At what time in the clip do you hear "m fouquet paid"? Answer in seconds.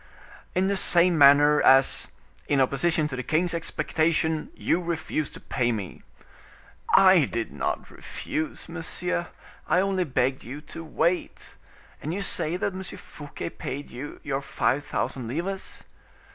12.73-13.91